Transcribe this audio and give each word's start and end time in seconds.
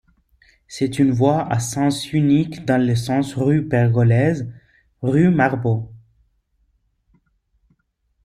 C'est 0.67 0.97
une 0.97 1.11
voie 1.11 1.43
à 1.47 1.59
sens 1.59 2.11
unique 2.11 2.65
dans 2.65 2.83
le 2.83 2.95
sens 2.95 3.35
rue 3.35 3.67
Pergolèse, 3.67 4.51
rue 5.03 5.29
Marbeau. 5.29 5.91